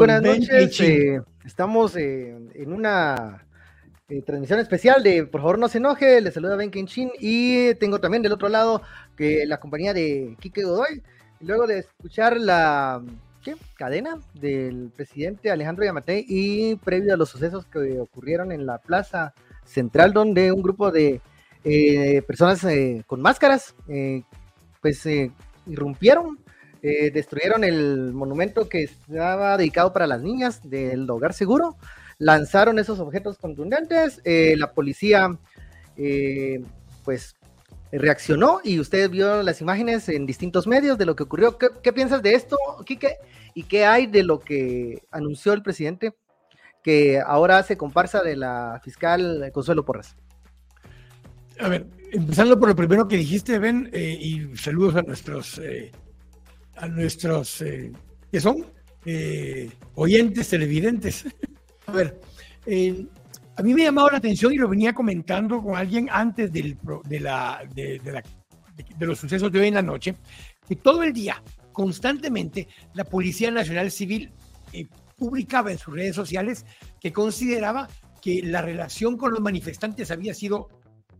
[0.00, 0.80] Buenas noches.
[0.80, 3.46] Eh, estamos eh, en una
[4.08, 6.22] eh, transmisión especial de Por favor no se enoje.
[6.22, 8.80] Les saluda Ben Kenchin y tengo también del otro lado
[9.14, 11.02] que la compañía de Kike Godoy.
[11.40, 13.02] Luego de escuchar la
[13.74, 19.34] cadena del presidente Alejandro Yamatei y previo a los sucesos que ocurrieron en la plaza
[19.66, 21.20] central donde un grupo de
[22.26, 22.66] personas
[23.06, 23.74] con máscaras
[24.80, 25.06] pues
[25.66, 26.38] irrumpieron
[26.82, 31.76] eh, destruyeron el monumento que estaba dedicado para las niñas del hogar seguro,
[32.16, 35.36] lanzaron esos objetos contundentes, eh, la policía
[35.98, 36.62] eh,
[37.04, 37.36] pues
[37.92, 41.58] reaccionó y usted vio las imágenes en distintos medios de lo que ocurrió.
[41.58, 43.16] ¿Qué, piensas de esto, Quique?
[43.52, 46.14] ¿Y qué hay de lo que anunció el presidente
[46.82, 50.16] que ahora hace comparsa de la fiscal Consuelo Porras?
[51.58, 55.60] A ver, empezando por lo primero que dijiste, Ben, y saludos a nuestros
[56.80, 57.92] a nuestros, eh,
[58.32, 58.66] que son
[59.04, 61.26] eh, oyentes, televidentes.
[61.86, 62.20] a ver,
[62.66, 63.06] eh,
[63.56, 66.78] a mí me ha llamado la atención y lo venía comentando con alguien antes del,
[67.04, 70.16] de, de, la, de, los sucesos de hoy en la noche,
[70.66, 71.42] que todo el día,
[71.72, 74.32] constantemente, la Policía Nacional Civil
[75.16, 76.64] publicaba en sus redes sociales
[76.98, 77.88] que consideraba
[78.22, 80.68] que la relación con los manifestantes había sido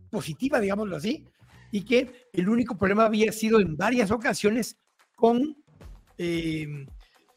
[0.09, 1.25] positiva, digámoslo así,
[1.71, 4.77] y que el único problema había sido en varias ocasiones
[5.21, 5.55] con
[6.17, 6.87] eh,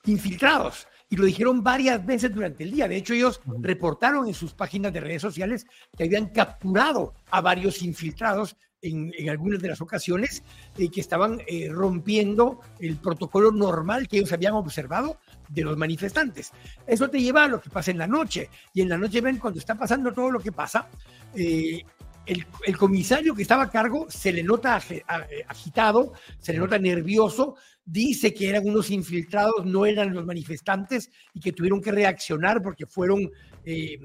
[0.06, 0.88] infiltrados.
[1.10, 2.88] Y lo dijeron varias veces durante el día.
[2.88, 7.82] De hecho, ellos reportaron en sus páginas de redes sociales que habían capturado a varios
[7.82, 10.42] infiltrados en, algunas de las ocasiones
[10.76, 15.18] y que estaban eh, rompiendo el protocolo normal que ellos habían observado
[15.48, 16.52] de los manifestantes.
[16.86, 18.48] Eso te lleva a lo que pasa en la noche.
[18.72, 20.88] Y en la noche ven cuando está pasando todo lo que pasa,
[21.34, 21.82] eh,
[22.26, 24.80] el, comisario que estaba a cargo se le nota
[25.48, 31.40] agitado, se le nota nervioso, dice que eran unos infiltrados, no eran los manifestantes y
[31.40, 33.30] que tuvieron que reaccionar porque fueron,
[33.64, 33.98] eh,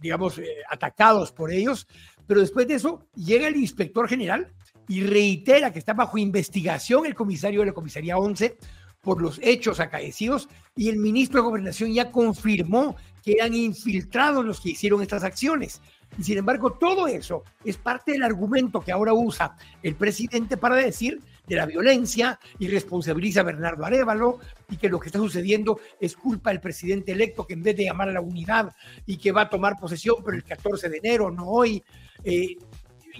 [0.00, 1.86] digamos, eh, atacados por ellos.
[2.26, 4.52] Pero después de eso llega el inspector general
[4.88, 8.56] y reitera que está bajo investigación el comisario de la comisaría 11
[9.00, 14.60] por los hechos acaecidos y el ministro de Gobernación ya confirmó que eran infiltrados los
[14.60, 15.80] que hicieron estas acciones.
[16.18, 20.76] Y sin embargo, todo eso es parte del argumento que ahora usa el presidente para
[20.76, 24.38] decir de la violencia y responsabiliza a Bernardo Arevalo
[24.68, 27.84] y que lo que está sucediendo es culpa del presidente electo que en vez de
[27.84, 28.74] llamar a la unidad
[29.06, 31.82] y que va a tomar posesión pero el 14 de enero, no hoy.
[32.22, 32.56] Eh,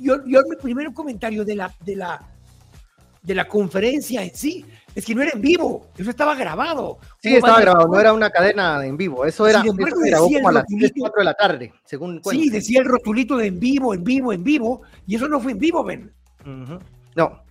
[0.00, 2.30] yo, yo mi primer comentario de la, de la
[3.22, 4.64] de la conferencia en sí.
[4.94, 6.98] Es que no era en vivo, eso estaba grabado.
[7.22, 11.12] Sí, estaba grabado, no era una cadena en vivo, eso era, como a las 4
[11.18, 14.82] de la tarde, según Sí, decía el rotulito de en vivo, en vivo, en vivo,
[15.06, 16.12] y eso no fue en vivo, Ben.
[17.14, 17.42] No,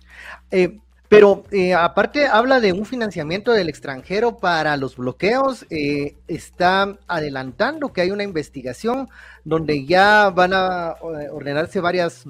[0.50, 6.98] eh, pero eh, aparte habla de un financiamiento del extranjero para los bloqueos, eh, está
[7.08, 9.08] adelantando que hay una investigación
[9.44, 10.94] donde ya van a
[11.32, 12.24] ordenarse varias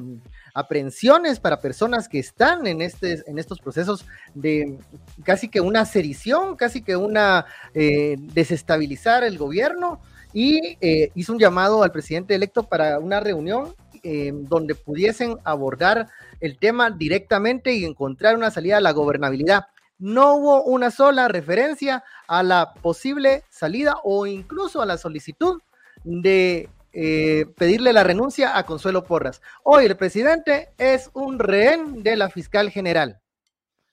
[0.54, 4.78] aprehensiones para personas que están en, este, en estos procesos de
[5.24, 10.00] casi que una sedición, casi que una eh, desestabilizar el gobierno
[10.32, 16.08] y eh, hizo un llamado al presidente electo para una reunión eh, donde pudiesen abordar
[16.40, 19.66] el tema directamente y encontrar una salida a la gobernabilidad.
[19.98, 25.60] No hubo una sola referencia a la posible salida o incluso a la solicitud
[26.04, 29.40] de eh, pedirle la renuncia a Consuelo Porras.
[29.62, 33.20] Hoy el presidente es un rehén de la fiscal general,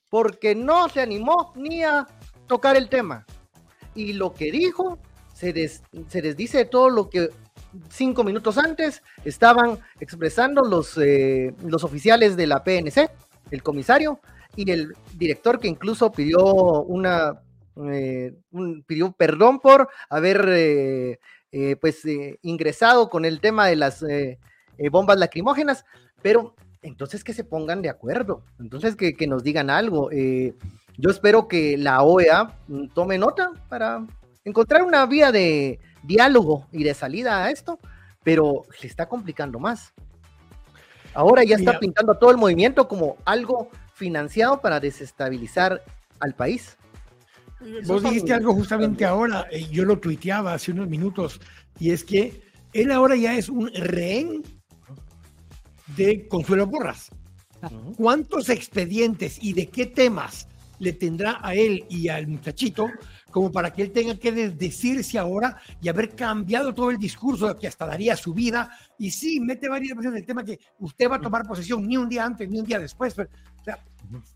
[0.10, 2.08] porque no se animó ni a
[2.48, 3.26] tocar el tema.
[3.94, 5.00] Y lo que dijo
[5.34, 7.30] se, desdice de todo lo que
[7.92, 13.12] cinco minutos antes estaban expresando los, eh, los oficiales de la PNC,
[13.52, 14.20] el comisario
[14.56, 16.44] y el director que incluso pidió
[16.84, 17.40] una
[17.92, 18.34] eh,
[18.88, 21.20] pidió perdón por haber
[21.80, 24.40] pues eh, ingresado con el tema de las eh,
[24.92, 25.86] bombas lacrimógenas,
[26.22, 30.10] pero entonces que se pongan de acuerdo, entonces que, nos digan algo.
[30.12, 34.06] yo espero que la OEA mm, tome nota para
[34.44, 37.80] encontrar una vía de diálogo y de salida a esto,
[38.24, 39.94] pero se está complicando más.
[41.14, 45.84] Ahora ya está pintando todo el movimiento como algo financiado para desestabilizar
[46.20, 46.78] al país.
[47.86, 51.40] Vos dijiste algo justamente ahora, y yo lo tuiteaba hace unos minutos,
[51.80, 52.42] y es que
[52.74, 54.44] él ahora ya es un rehén
[55.96, 57.10] de Consuelo Borras.
[57.96, 60.48] ¿Cuántos expedientes y de qué temas
[60.80, 62.88] le tendrá a él y al muchachito
[63.32, 67.68] como para que él tenga que desdecirse ahora y haber cambiado todo el discurso que
[67.68, 68.70] hasta daría su vida?
[68.98, 72.10] Y sí, mete varias veces el tema que usted va a tomar posesión ni un
[72.10, 73.16] día antes ni un día después.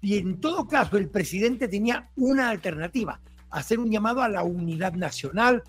[0.01, 4.93] y en todo caso, el presidente tenía una alternativa, hacer un llamado a la unidad
[4.93, 5.63] nacional.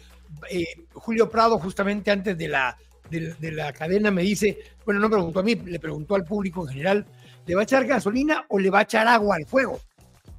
[0.50, 2.76] Eh, Julio Prado, justamente antes de la,
[3.20, 6.69] de, la cadena, me dice, bueno, no preguntó a mí, le preguntó al público en
[6.69, 7.06] general,
[7.46, 9.80] ¿le va a echar gasolina o le va a echar agua al fuego?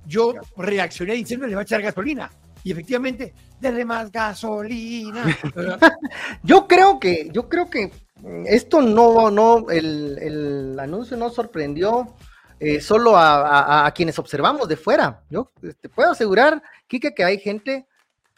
[0.05, 2.29] Yo reaccioné diciendo, le va a echar gasolina.
[2.63, 5.25] Y efectivamente, denle más gasolina.
[6.43, 7.91] yo creo que, yo creo que
[8.45, 12.15] esto no, no, el, el anuncio no sorprendió
[12.65, 15.21] eh, solo a, quienes observamos de fuera.
[15.29, 15.51] Yo
[15.81, 17.85] te puedo asegurar, Kike, que hay gente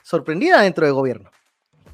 [0.02, 1.30] sorprendida dentro del gobierno.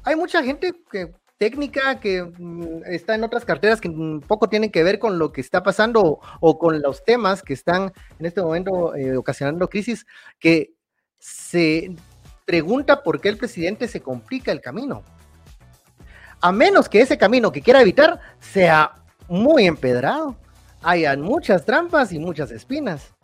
[0.02, 3.90] Hay mucha gente que técnica que mm, está en otras carteras que
[4.26, 7.92] poco tienen que ver con lo que está pasando o, con los temas que están
[8.18, 10.06] en este momento eh, ocasionando crisis,
[10.38, 10.72] que
[11.18, 11.94] se
[12.44, 15.02] pregunta por qué el presidente se complica el camino
[16.42, 18.92] a menos que ese camino que quiera evitar sea
[19.28, 20.36] muy empedrado.
[20.82, 23.14] Hayan muchas trampas y muchas espinas.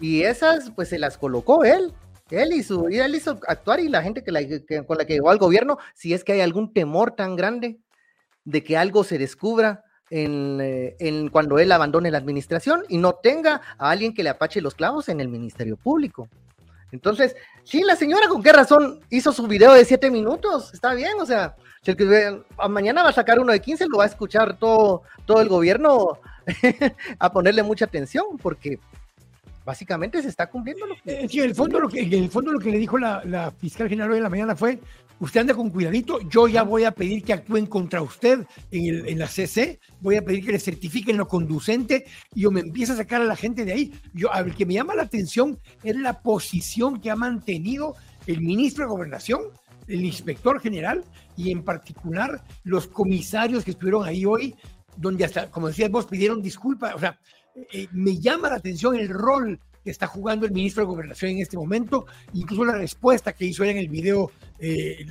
[0.00, 1.94] Y esas, pues se las colocó él.
[2.28, 5.78] Él hizo, él hizo actuar y la gente que, con la que llegó al gobierno,
[5.94, 7.78] si es que hay algún temor tan grande
[8.44, 13.14] de que algo se descubra en, eh, en, cuando él abandone la administración y no
[13.14, 16.28] tenga a alguien que le apache los clavos en el Ministerio Público.
[16.92, 21.14] Entonces, sí, la señora con qué razón hizo su video de siete minutos, está bien,
[21.20, 24.58] o sea, el que mañana va a sacar uno de 15, lo va a escuchar
[24.58, 26.18] todo, todo el gobierno
[27.18, 28.78] a ponerle mucha atención, porque
[29.64, 31.24] básicamente se está cumpliendo lo que...
[31.24, 34.12] Eh, sí, el fondo lo que, el fondo lo que le dijo la, fiscal general
[34.12, 34.78] hoy en la mañana fue,
[35.20, 39.18] usted anda con cuidadito, yo ya voy a pedir que actúen contra usted en, en
[39.18, 42.96] la CC, voy a pedir que le certifiquen lo conducente y yo me empiezo a
[42.96, 43.92] sacar a la gente de ahí.
[44.12, 47.94] Yo, a ver, que me llama la atención es la posición que ha mantenido
[48.26, 49.40] el ministro de Gobernación,
[49.86, 51.04] el inspector general
[51.36, 54.54] y en particular los comisarios que estuvieron ahí hoy,
[54.96, 56.94] donde hasta, como decías vos, pidieron disculpas.
[56.94, 57.18] O sea,
[57.72, 61.38] eh, me llama la atención el rol que está jugando el ministro de Gobernación en
[61.38, 65.06] este momento, incluso la respuesta que hizo él en el video eh,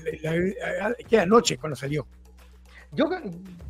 [1.08, 2.06] que anoche cuando salió.
[2.92, 3.06] Yo,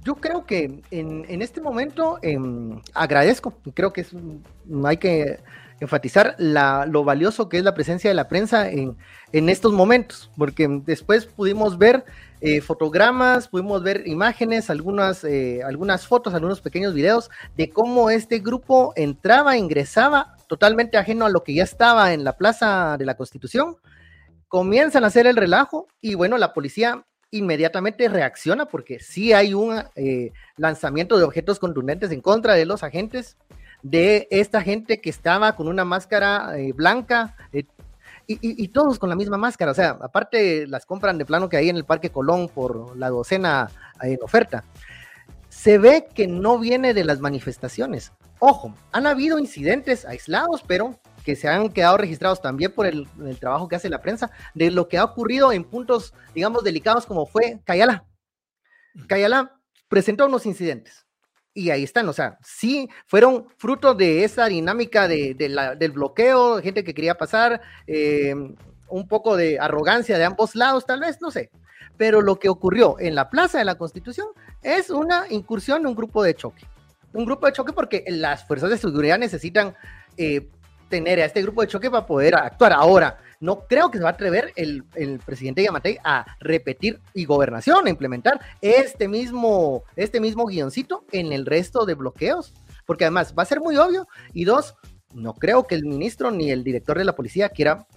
[0.04, 4.10] yo creo que en, en este momento em, agradezco, creo que es,
[4.84, 5.38] hay que
[5.80, 8.98] enfatizar lo valioso que es la presencia de la prensa en,
[9.32, 12.06] en estos momentos, porque después pudimos ver
[12.42, 18.40] eh, fotogramas, pudimos ver imágenes, algunas, eh, algunas fotos, algunos pequeños videos de cómo este
[18.40, 23.16] grupo entraba, ingresaba totalmente ajeno a lo que ya estaba en la Plaza de la
[23.16, 23.78] Constitución,
[24.48, 29.84] comienzan a hacer el relajo y bueno, la policía inmediatamente reacciona porque sí hay un
[29.96, 33.38] eh, lanzamiento de objetos contundentes en contra de los agentes
[33.86, 37.66] de esta gente que estaba con una máscara eh, blanca eh,
[38.26, 39.70] y, todos con la misma máscara.
[39.70, 43.10] O sea, aparte las compran de plano que hay en el Parque Colón por la
[43.10, 43.70] docena
[44.02, 44.64] eh, en oferta.
[45.50, 48.12] Se ve que no viene de las manifestaciones.
[48.40, 53.38] Ojo, han habido incidentes aislados, pero que se han quedado registrados también por el, el,
[53.38, 57.28] trabajo que hace la prensa, de lo que ha ocurrido en puntos, digamos, delicados como
[57.28, 58.04] fue Cayala.
[59.08, 61.05] Cayala presentó unos incidentes
[61.58, 66.84] y ahí están, o sea, sí fueron fruto de esa dinámica de, del bloqueo, gente
[66.84, 68.36] que quería pasar, eh,
[68.90, 71.50] un poco de arrogancia de ambos lados, tal vez, no sé.
[71.96, 74.28] Pero lo que ocurrió en la Plaza de la Constitución
[74.62, 76.66] es una incursión de un grupo de choque.
[77.14, 79.74] Un grupo de choque porque las fuerzas de seguridad necesitan
[80.18, 80.50] eh,
[80.90, 82.74] tener a este grupo de choque para poder actuar.
[82.74, 84.84] Ahora, no creo que se va a atrever el,
[85.26, 91.46] presidente Yamatei a repetir y gobernación, a implementar este mismo, este mismo guioncito en el
[91.46, 92.54] resto de bloqueos,
[92.86, 94.08] porque además va a ser muy obvio.
[94.34, 94.76] Y dos,
[95.14, 97.88] no creo que el ministro ni el director de la policía quiera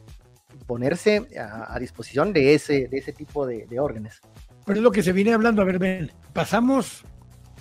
[0.66, 4.20] ponerse a, disposición de ese, de ese tipo de, de órdenes.
[4.66, 5.62] Pero es lo que se viene hablando.
[5.62, 7.04] A ver, ven, pasamos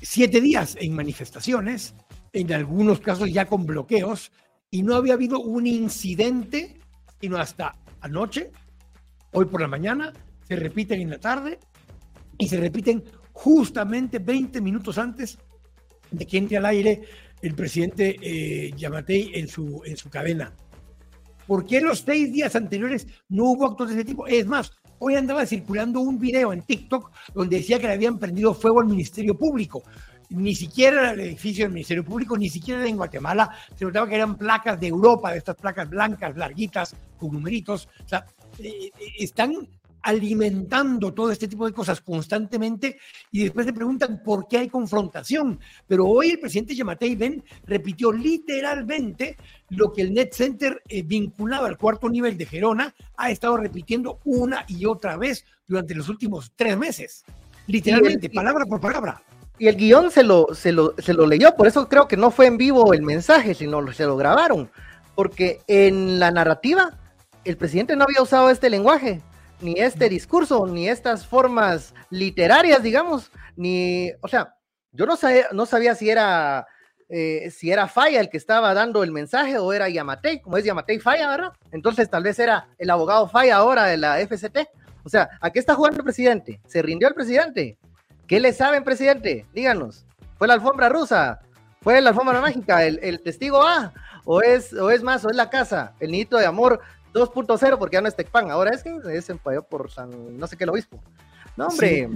[0.02, 1.96] siete días en manifestaciones,
[2.34, 4.32] en algunos casos ya con bloqueos,
[4.70, 6.77] y no había habido un incidente
[7.20, 8.52] sino hasta anoche,
[9.32, 10.14] hoy por la mañana,
[10.48, 11.60] se repiten en la tarde
[12.38, 15.38] y se repiten justamente 20 minutos antes
[16.12, 17.02] de que entre al aire
[17.42, 20.54] el presidente eh, Yamatei en su, en su cadena.
[21.46, 24.28] ¿Por qué los seis días anteriores no hubo actos de ese tipo?
[24.28, 28.54] Es más, hoy andaba circulando un video en TikTok donde decía que le habían prendido
[28.54, 29.84] fuego al Ministerio Público
[30.30, 34.38] ni siquiera el edificio del Ministerio Público, ni siquiera en Guatemala, se notaba que eran
[34.38, 37.88] placas de Europa, de estas placas blancas, larguitas, con numeritos.
[38.06, 38.26] O sea,
[38.60, 39.68] eh, eh, están
[40.08, 42.98] alimentando todo este tipo de cosas constantemente
[43.32, 45.60] y después se preguntan por qué hay confrontación.
[45.86, 49.36] Pero hoy el presidente Yamatei Ben repitió literalmente
[49.70, 54.20] lo que el Net Center eh, vinculado al cuarto nivel de Gerona ha estado repitiendo
[54.24, 57.26] una y otra vez durante los últimos tres meses.
[57.68, 59.22] Literalmente, palabra por palabra.
[59.60, 62.32] Y el guion se lo, se, lo, se lo leyó, por eso creo que no
[62.32, 64.70] fue en vivo el mensaje, sino se lo grabaron.
[65.16, 66.98] Porque en la narrativa,
[67.44, 69.22] el presidente no había usado este lenguaje,
[69.62, 74.54] ni este discurso, ni estas formas literarias, digamos, ni, o sea,
[74.92, 76.68] yo no sabía, no sabía si era
[77.10, 80.66] eh, si era Falla el que estaba dando el mensaje o era Yamatei, como es
[80.66, 81.54] Yamatei Falla, ¿verdad?
[81.72, 84.68] Entonces tal vez era el abogado Falla ahora de la FCT.
[85.04, 86.60] O sea, ¿a qué está jugando el presidente?
[86.68, 87.78] ¿Se rindió el presidente?
[88.28, 89.46] ¿Qué le saben, presidente?
[89.54, 90.06] Díganos.
[90.38, 91.40] ¿Fue la alfombra rusa?
[91.82, 92.84] ¿Fue la alfombra mágica?
[92.84, 93.94] ¿El, testigo A?
[94.26, 95.24] ¿O es, ¿O es más?
[95.26, 95.94] ¿O es la casa?
[96.00, 96.82] ¿El niñito de amor
[97.14, 97.78] 2.0?
[97.78, 98.52] Porque ya no es Tecpan.
[98.52, 99.32] Ahora es que es
[99.70, 101.02] por San no sé qué el obispo.
[101.56, 102.08] No, hombre.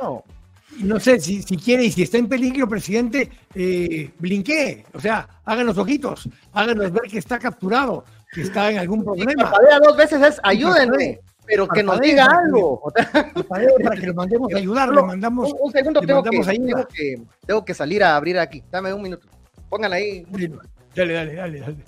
[0.00, 0.24] no
[0.78, 5.28] no sé, si, si quiere y si está en peligro, presidente, eh, blinquee, o sea,
[5.44, 9.50] hagan los ojitos, háganos ver que está capturado, que está en algún problema.
[9.50, 12.80] Sí, dos veces es ayúdenme, pero que nos diga algo.
[13.82, 15.52] para que lo mandemos a ayudar, lo mandamos.
[15.60, 18.62] Un, segundo, tengo que, tengo que, tengo, que, salir a abrir aquí.
[18.70, 19.26] Dame un minuto.
[19.68, 20.24] Pónganla ahí.
[20.94, 21.84] Dale, dale, dale, dale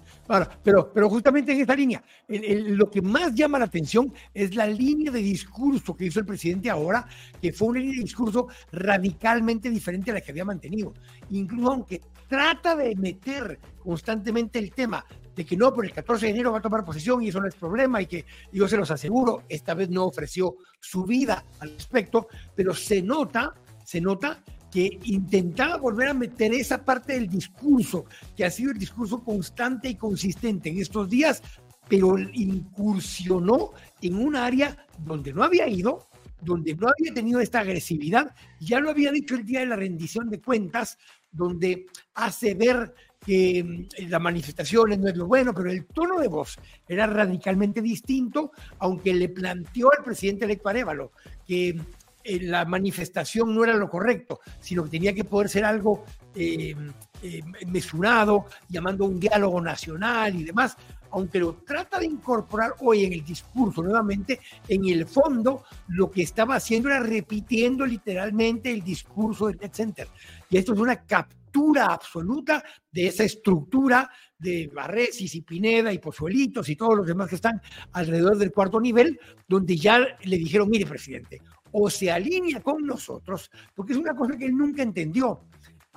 [0.63, 5.11] pero, pero justamente en esta línea, lo que más llama la atención es la línea
[5.11, 7.07] de discurso que hizo el presidente ahora,
[7.41, 10.95] que fue una línea de discurso radicalmente diferente a la que había mantenido.
[11.31, 12.01] Incluso aunque
[12.33, 15.05] trata de meter constantemente el tema
[15.37, 17.47] de que no, por el 14 de enero va a tomar posesión y eso no
[17.47, 21.75] es problema y que yo se los aseguro, esta vez no ofreció su vida al
[21.75, 23.53] respecto, pero se nota,
[23.85, 28.79] se nota que intentaba volver a meter esa parte del discurso, que ha sido el
[28.79, 31.43] discurso constante y consistente en estos días,
[31.87, 36.09] pero incursionó en un área donde no había ido,
[36.41, 40.31] donde no había tenido esta agresividad, ya lo había dicho el día de la rendición
[40.31, 40.97] de cuentas,
[41.33, 46.29] donde hace ver que mm, la manifestación no es lo bueno, pero el tono de
[46.29, 46.59] voz
[46.89, 51.13] era radicalmente distinto, aunque le planteó al presidente electo Arevalo
[51.47, 51.81] que
[52.25, 56.75] eh, la manifestación no era lo correcto, sino que tenía que poder ser algo eh,
[57.23, 60.77] eh, mesurado, llamando a un diálogo nacional y demás,
[61.13, 66.23] aunque lo trata de incorporar hoy en el discurso nuevamente, en el fondo lo que
[66.23, 70.09] estaba haciendo era repitiendo literalmente el discurso del Net Center.
[70.49, 76.69] Y esto es una captura absoluta de esa estructura de Barresis y Pineda y Pozuelitos
[76.69, 77.61] y todos los demás que están
[77.93, 81.41] alrededor del cuarto nivel, donde ya le dijeron, mire, presidente,
[81.73, 85.43] o se alinea con nosotros, porque es una cosa que él nunca entendió.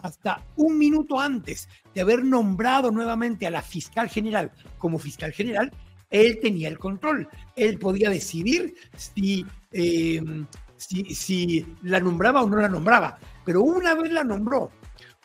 [0.06, 5.72] Hasta un minuto antes de haber nombrado nuevamente a la fiscal general como fiscal general,
[6.12, 7.28] él tenía el control.
[7.56, 10.46] Él podía decidir si, em,
[10.78, 13.18] si, la nombraba o no la nombraba.
[13.44, 14.70] Pero una vez la nombró,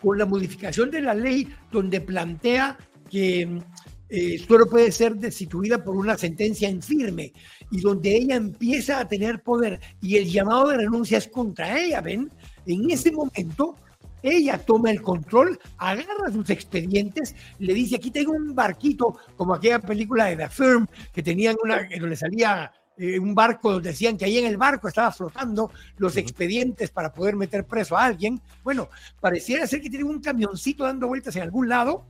[0.01, 2.79] con la modificación de la ley donde plantea
[3.11, 3.61] que
[4.09, 7.35] eh, solo puede ser destituida por una sentencia en firme
[7.71, 12.01] y donde ella empieza a tener poder y el llamado de renuncia es contra ella,
[12.01, 12.31] ¿ven?
[12.65, 13.77] En ese momento
[14.23, 19.79] ella toma el control, agarra sus expedientes, le dice, aquí tengo un barquito, como aquella
[19.79, 24.27] película de The Firm, que tenían una, donde salía eh, un barco, donde decían que
[24.27, 28.41] ahí en el barco estaba flotando los expedientes para poder meter preso a alguien.
[28.63, 32.05] Bueno, pareciera ser que tiene un camioncito dando vueltas en algún lado,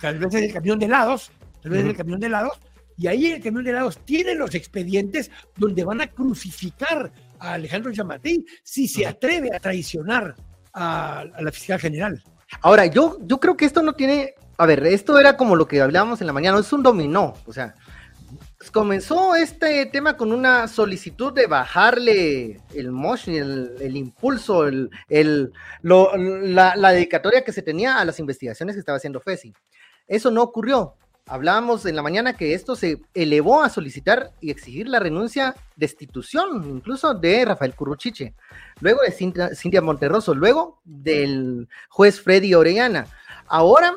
[0.00, 1.30] tal vez es el camión de helados,
[1.62, 2.58] tal vez es el camión de helados,
[2.96, 7.92] y ahí el camión de helados tiene los expedientes donde van a crucificar a Alejandro
[7.92, 10.34] Yamatei si se atreve a traicionar
[10.72, 12.22] a, la fiscal general.
[12.60, 15.80] Ahora, yo, yo creo que esto no tiene, a ver, esto era como lo que
[15.80, 17.74] hablábamos en la mañana, es un dominó, o sea,
[18.70, 25.52] comenzó este tema con una solicitud de bajarle el motion, el, el impulso, el, el
[25.82, 29.52] la, la, dedicatoria que se tenía a las investigaciones que estaba haciendo FESI.
[30.06, 30.96] Eso no ocurrió.
[31.26, 36.64] Hablábamos en la mañana que esto se elevó a solicitar y exigir la renuncia, destitución
[36.68, 38.34] incluso de Rafael Curruchiche,
[38.80, 39.12] luego de
[39.54, 43.06] Cintia, Monterroso, luego del juez Freddy Orellana.
[43.46, 43.94] Ahora,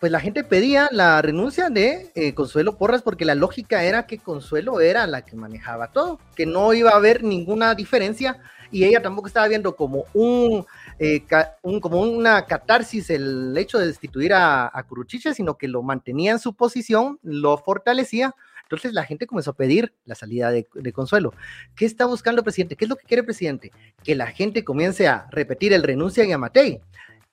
[0.00, 4.18] pues la gente pedía la renuncia de eh, Consuelo Porras porque la lógica era que
[4.18, 9.02] Consuelo era la que manejaba todo, que no iba a haber ninguna diferencia y ella
[9.02, 10.64] tampoco estaba viendo como un
[11.04, 11.24] eh,
[11.62, 14.86] un, como una catarsis el hecho de destituir a, a
[15.34, 18.36] sino que lo mantenía en su posición, lo fortalecía.
[18.62, 21.34] Entonces la gente comenzó a pedir la salida de, Consuelo.
[21.74, 22.76] ¿Qué está buscando el presidente?
[22.76, 23.72] ¿Qué es lo que quiere el presidente?
[24.04, 26.80] Que la gente comience a repetir el renuncia a Yamatei.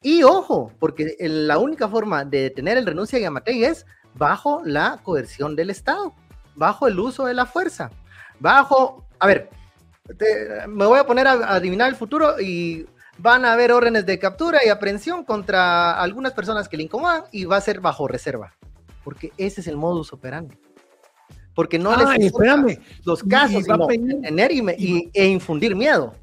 [0.01, 3.85] Y ojo, porque la única forma de detener el renuncia a Yamatei es
[4.15, 6.15] bajo la coerción del Estado,
[6.55, 7.91] bajo el uso de la fuerza,
[8.39, 9.51] bajo, a ver,
[10.67, 12.87] me voy a poner a adivinar el futuro y
[13.19, 17.45] van a haber órdenes de captura y aprehensión contra algunas personas que le incomodan y
[17.45, 18.55] va a ser bajo reserva.
[19.03, 20.57] Porque ese es el modus operandi.
[21.53, 22.31] Porque no les
[23.03, 26.15] los casos, sino tener y, e infundir miedo.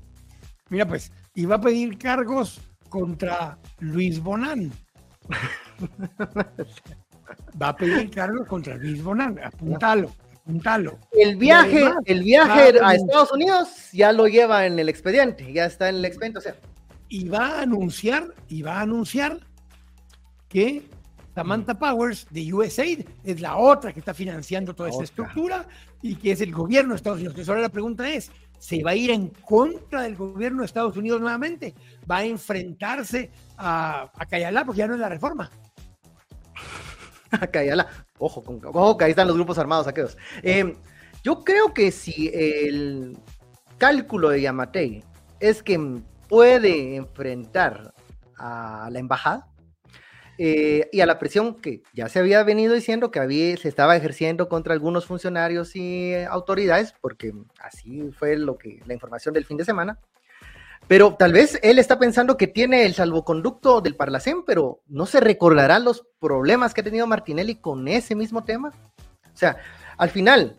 [0.70, 4.72] Mira, pues, y va a pedir cargos contra Luis Bonán.
[7.60, 10.10] va a pedir cargos contra Luis Bonán, apúntalo
[10.46, 10.98] Juntalo.
[11.10, 15.88] El viaje, el viaje a Estados Unidos ya lo lleva en el expediente, ya está
[15.88, 16.54] en el expediente, o sea.
[17.08, 19.38] Y va a anunciar, y va a anunciar
[20.48, 20.88] que
[21.34, 25.68] Samantha Powers de USAID es la otra que está financiando toda esta estructura
[26.00, 27.34] y que es el gobierno de Estados Unidos.
[27.34, 30.96] Entonces ahora la pregunta es, ¿se va a ir en contra del gobierno de Estados
[30.96, 31.74] Unidos nuevamente?
[32.10, 35.50] ¿Va a enfrentarse a, a Cayalá porque ya no es la reforma?
[37.32, 37.86] A Cayalá.
[38.18, 40.16] Ojo, con, ojo, que ahí están los grupos armados aquellos.
[40.42, 40.74] Eh,
[41.22, 43.18] yo creo que si el
[43.76, 45.04] cálculo de Yamatei
[45.40, 47.94] es que puede enfrentar
[48.36, 49.48] a la embajada,
[50.38, 53.96] eh, y a la presión que ya se había venido diciendo que había, se estaba
[53.96, 59.56] ejerciendo contra algunos funcionarios y autoridades, porque así fue lo que la información del fin
[59.56, 59.98] de semana.
[60.88, 65.20] Pero tal vez él está pensando que tiene el salvoconducto del Parlacén, pero no se
[65.20, 68.72] recordará los problemas que ha tenido Martinelli con ese mismo tema.
[69.32, 69.56] O sea,
[69.96, 70.54] al final,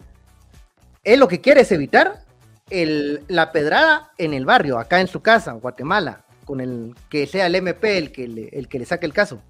[1.04, 2.24] él lo que quiere es evitar
[2.70, 7.28] el, la pedrada en el barrio, acá en su casa, en Guatemala, con el que
[7.28, 9.42] sea el MP el que el que le saque el caso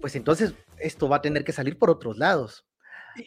[0.00, 2.64] pues entonces esto va a tener que salir por otros lados.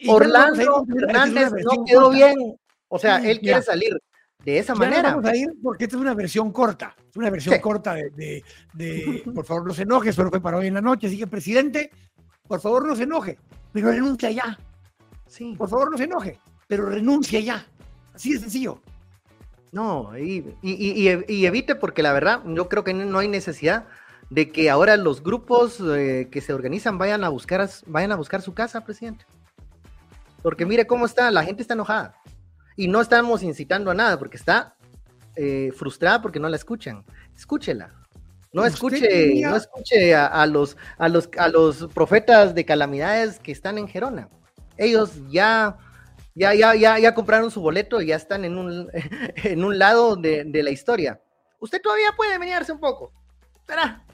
[0.08, 2.56] Orlando Hernández no quedó bien,
[2.88, 3.98] o sea, él quiere salir
[4.44, 5.10] de esa manera.
[5.10, 8.42] vamos a ir porque esta es una versión corta, es una versión corta de,
[9.34, 11.90] por favor no se enoje, solo fue para hoy en la noche, así que presidente,
[12.46, 13.38] por favor no se enoje,
[13.72, 14.58] pero renuncia ya.
[15.26, 15.54] Sí.
[15.58, 17.66] Por favor no se enoje, pero renuncia ya.
[18.20, 18.82] Así de sencillo.
[19.72, 23.86] No, y, y evite porque la verdad yo creo que no hay necesidad
[24.28, 28.42] de que ahora los grupos eh, que se organizan vayan a buscar vayan a buscar
[28.42, 29.24] su casa, presidente.
[30.42, 32.14] Porque mire cómo está, la gente está enojada.
[32.76, 34.74] Y no estamos incitando a nada, porque está
[35.36, 37.02] eh, frustrada porque no la escuchan.
[37.34, 37.94] Escúchela.
[38.52, 43.78] No escuche, no escuche a, los, a, los, a los profetas de calamidades que están
[43.78, 44.28] en Gerona.
[44.76, 45.78] Ellos ya,
[46.34, 48.88] ya, ya, ya, ya compraron su boleto y ya están en un,
[49.36, 51.20] en un lado de, de la historia.
[51.58, 53.12] Usted todavía puede venirse un poco.
[53.66, 54.04] Será.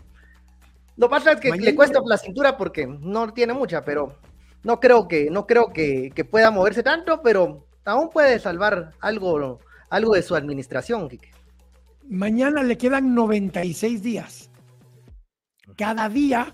[0.96, 4.18] Lo pasa es que le cuesta la cintura porque no tiene mucha, pero
[4.66, 10.14] no creo que, no creo que, pueda moverse tanto, pero aún puede salvar algo, algo
[10.14, 11.08] de su administración,
[12.08, 14.50] Mañana le quedan 96 días.
[15.76, 16.52] Cada día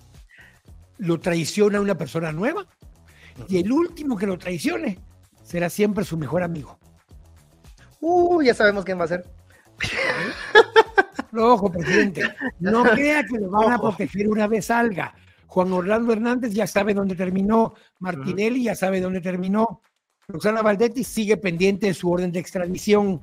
[0.97, 2.67] lo traiciona una persona nueva
[3.49, 4.99] y el último que lo traicione
[5.53, 6.79] será siempre su mejor amigo.
[8.01, 9.27] Uh, ya sabemos quién va a ser.
[11.37, 12.23] ojo, presidente.
[12.59, 15.15] No crea que lo van a proteger una vez salga.
[15.47, 17.75] Juan Orlando Hernández ya sabe dónde terminó.
[17.99, 19.83] Martinelli ya sabe dónde terminó.
[20.27, 23.23] Roxana Valdetti sigue pendiente de su orden de extradición.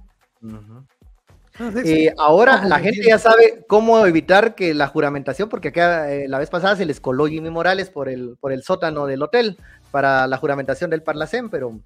[1.83, 6.37] Eh, ahora la gente ya sabe cómo evitar que la juramentación, porque acá eh, la
[6.37, 9.57] vez pasada se les coló Jimmy Morales por el, por el sótano del hotel
[9.89, 11.79] para la juramentación del Parlacén, pero,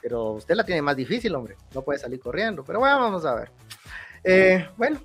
[0.00, 1.56] pero usted la tiene más difícil, hombre.
[1.74, 2.64] No puede salir corriendo.
[2.64, 3.50] Pero bueno, vamos a ver.
[4.24, 5.00] Eh, bueno,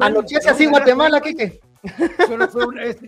[0.00, 1.60] Anochece así Guatemala, Kike.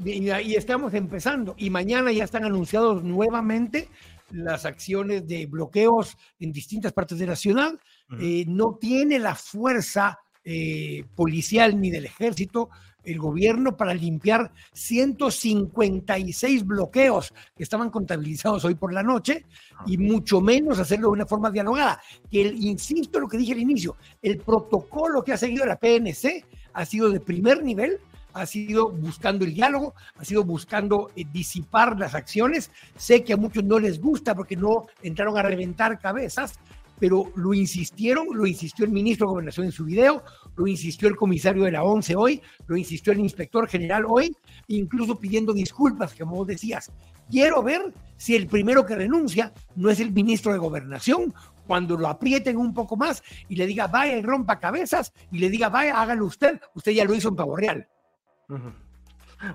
[0.05, 1.55] y, estamos empezando.
[1.57, 3.89] Y mañana ya están anunciados nuevamente
[4.31, 7.73] las acciones de bloqueos en distintas partes de la ciudad.
[8.21, 12.71] Eh, no tiene la fuerza eh, policial ni del ejército
[13.05, 19.45] el gobierno para limpiar 156 bloqueos que estaban contabilizados hoy por la noche
[19.87, 22.01] y mucho menos hacerlo de una forma dialogada.
[22.31, 25.77] Que el, insisto en lo que dije al inicio, el protocolo que ha seguido la
[25.77, 28.01] PNC ha sido de primer nivel,
[28.33, 32.71] ha sido buscando el diálogo, ha sido buscando eh, disipar las acciones.
[32.97, 36.59] Sé que a muchos no les gusta porque no entraron a reventar cabezas,
[37.05, 40.25] pero lo insistieron, lo insistió el ministro de Gobernación en su video,
[40.57, 44.35] lo insistió el comisario de la ONCE hoy, lo insistió el inspector general hoy,
[44.69, 46.91] incluso pidiendo disculpas, como vos decías.
[47.31, 51.35] Quiero ver si el primero que renuncia no es el ministro de Gobernación
[51.67, 55.51] cuando lo aprieten un poco más y le diga, vaya y rompa cabezas, y le
[55.51, 57.87] diga, vaya, hágalo usted, usted ya lo hizo en Pavo Real.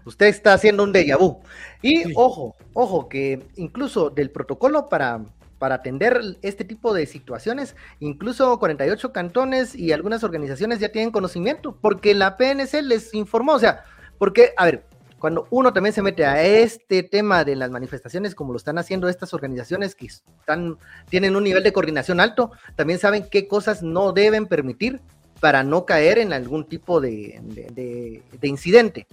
[0.06, 1.40] Usted está haciendo un déjà vu.
[1.82, 5.26] Y ojo, ojo, que incluso del protocolo para,
[5.60, 11.78] para atender este tipo de situaciones, incluso 48 cantones y algunas organizaciones ya tienen conocimiento,
[11.80, 13.84] porque la PNC les informó, o sea,
[14.18, 14.86] porque, a ver,
[15.20, 19.10] cuando uno también se mete a este tema de las manifestaciones, como lo están haciendo
[19.10, 20.78] estas organizaciones que están,
[21.10, 25.02] tienen un nivel de coordinación alto, también saben qué cosas no deben permitir
[25.42, 29.08] para no caer en algún tipo de, incidente.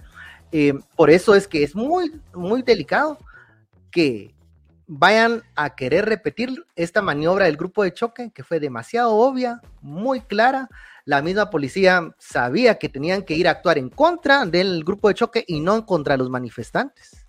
[0.53, 3.17] Eh, por eso es que es muy, muy delicado
[3.91, 4.33] que
[4.87, 10.21] vayan a querer repetir esta maniobra del grupo de choque, que fue demasiado obvia, muy
[10.21, 10.69] clara,
[11.03, 15.13] la misma policía sabía que tenían que ir a actuar en contra del grupo de
[15.13, 17.25] choque y no contra los manifestantes.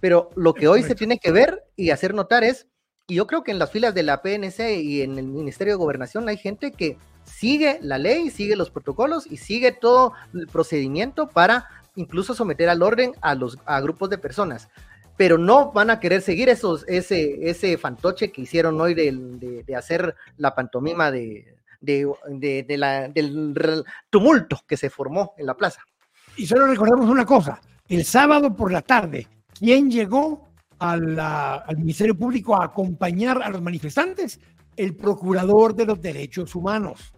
[0.00, 2.66] Pero lo que hoy se tiene que ver y hacer notar es
[3.08, 5.78] Y yo creo que en las filas de la PNC y en el Ministerio de
[5.78, 11.28] Gobernación hay gente que sigue la ley, sigue los protocolos y sigue todo el procedimiento
[11.28, 14.68] para incluso someter al orden a los a grupos de personas.
[15.18, 19.76] Pero no van a querer seguir esos, ese, ese fantoche que hicieron hoy de, de,
[19.76, 25.82] hacer la pantomima de, de, la, del tumulto que se formó en la plaza.
[26.36, 29.26] Y solo recordemos una cosa, el sábado por la tarde,
[29.58, 34.40] ¿quién llegó al Ministerio Público a acompañar a los manifestantes,
[34.78, 37.12] el procurador de los derechos humanos.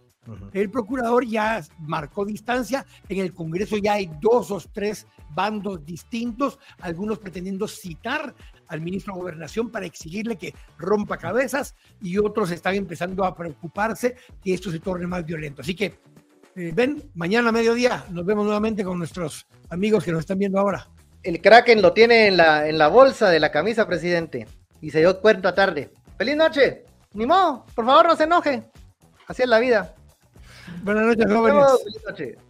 [0.53, 6.59] El procurador ya marcó distancia, en el Congreso ya hay dos o tres bandos distintos,
[6.79, 8.35] algunos pretendiendo citar
[8.67, 14.15] al ministro de Gobernación para exigirle que rompa cabezas y otros están empezando a preocuparse
[14.43, 15.61] que esto se torne más violento.
[15.61, 15.99] Así que,
[16.55, 20.59] eh, ven, mañana a mediodía nos vemos nuevamente con nuestros amigos que nos están viendo
[20.59, 20.87] ahora
[21.23, 24.47] el Kraken lo tiene en la, en la bolsa de la camisa, presidente.
[24.81, 25.91] Y se dio cuenta tarde.
[26.17, 26.85] ¡Feliz noche!
[27.13, 28.63] Ni modo, por favor no se enoje.
[29.27, 29.93] Así es la vida.
[30.83, 32.41] Buenas noches, jóvenes.